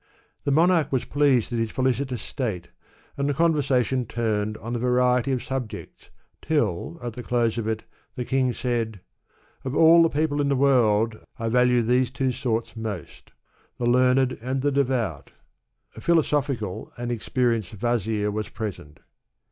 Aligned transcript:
The 0.45 0.51
monarch 0.51 0.91
was 0.91 1.05
pleased 1.05 1.53
at 1.53 1.59
his 1.59 1.69
felicitous 1.69 2.23
state, 2.23 2.69
and 3.17 3.29
the 3.29 3.35
conversation 3.35 4.07
turned 4.07 4.57
on 4.57 4.75
a 4.75 4.79
variety 4.79 5.31
of 5.31 5.43
sub 5.43 5.69
jects, 5.69 6.09
till, 6.41 6.97
at 7.03 7.13
the 7.13 7.21
close 7.21 7.59
of 7.59 7.67
it, 7.67 7.83
the 8.15 8.25
king 8.25 8.51
said,'' 8.51 9.01
Of 9.63 9.75
all 9.75 10.01
the 10.01 10.09
people 10.09 10.41
in 10.41 10.49
the 10.49 10.55
world, 10.55 11.19
I 11.37 11.49
value 11.49 11.83
these 11.83 12.09
two 12.09 12.31
sorts 12.31 12.75
most— 12.75 13.29
the 13.77 13.85
learned 13.85 14.39
and 14.41 14.63
the 14.63 14.71
devout." 14.71 15.33
A 15.95 16.01
philosophical 16.01 16.91
and 16.97 17.11
experi 17.11 17.59
enced 17.59 17.73
vazir 17.77 18.31
was 18.31 18.49
present. 18.49 19.01